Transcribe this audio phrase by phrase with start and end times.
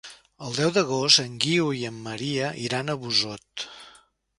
[0.45, 3.73] El deu d'agost en Guiu i en Maria iran a Busot.